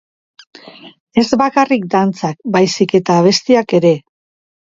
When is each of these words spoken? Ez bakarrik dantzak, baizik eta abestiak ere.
Ez 1.21 1.25
bakarrik 1.41 1.85
dantzak, 1.95 2.39
baizik 2.55 2.95
eta 3.01 3.19
abestiak 3.25 3.77
ere. 3.81 3.93